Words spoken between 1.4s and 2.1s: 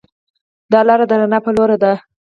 پر لور ده.